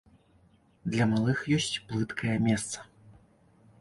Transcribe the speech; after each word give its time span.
Для 0.95 1.05
малых 1.11 1.39
ёсць 1.57 1.81
плыткае 1.91 2.35
месца. 2.47 2.79